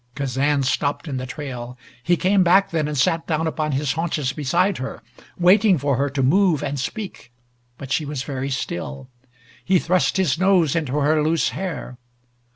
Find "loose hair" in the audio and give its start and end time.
11.21-11.99